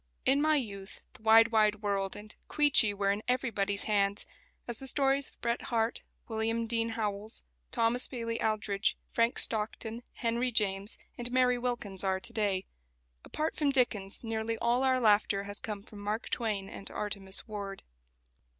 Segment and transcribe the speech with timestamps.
[0.25, 4.25] In my youth "The Wide, Wide World" and "Queechy" were in everybody's hands;
[4.67, 10.51] as the stories of Bret Harte, William Dean Howells, Thomas Bailey Aldrich, Frank Stockton, Henry
[10.51, 12.65] James, and Mary Wilkins are to day.
[13.23, 17.83] Apart from Dickens, nearly all our laughter has come from Mark Twain and Artemus Ward.